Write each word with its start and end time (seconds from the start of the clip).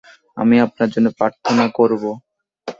আমি 0.37 0.55
আপনার 0.65 0.89
জন্য 0.93 1.07
প্রার্থনা 1.19 1.65
করবো। 1.77 2.11